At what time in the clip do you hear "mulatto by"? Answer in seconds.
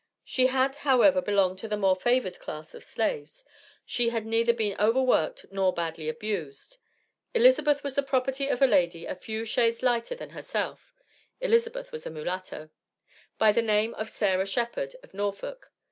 12.09-13.51